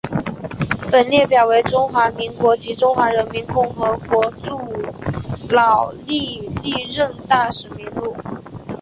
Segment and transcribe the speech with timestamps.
[0.91, 4.57] 本列表为中华民国及中华人民共和国驻
[5.47, 8.17] 老挝历任大使名录。